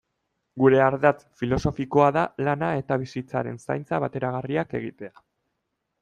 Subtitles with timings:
[0.61, 5.13] Gure ardatz filosofikoa da lana eta bizitzaren zaintza bateragarriak egitea.